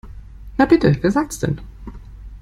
[0.57, 1.61] Na bitte, wer sagt's denn?